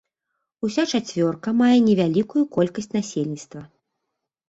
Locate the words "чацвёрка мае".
0.91-1.77